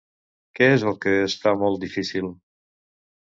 Què 0.59 0.69
és 0.77 0.85
el 0.91 0.95
que 1.03 1.13
es 1.25 1.35
fa 1.43 1.53
molt 1.65 1.79
difícil? 1.83 2.31